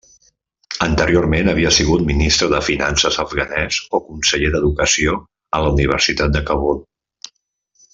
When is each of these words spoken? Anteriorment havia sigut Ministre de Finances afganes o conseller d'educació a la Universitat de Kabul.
Anteriorment 0.85 1.51
havia 1.51 1.73
sigut 1.75 2.05
Ministre 2.07 2.49
de 2.55 2.63
Finances 2.69 3.21
afganes 3.27 3.79
o 3.99 4.03
conseller 4.09 4.53
d'educació 4.57 5.17
a 5.59 5.63
la 5.67 5.75
Universitat 5.79 6.39
de 6.39 6.47
Kabul. 6.53 6.85